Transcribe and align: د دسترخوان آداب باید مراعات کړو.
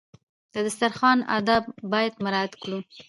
د 0.53 0.55
دسترخوان 0.65 1.19
آداب 1.37 1.63
باید 1.93 2.13
مراعات 2.23 2.53
کړو. 2.61 2.79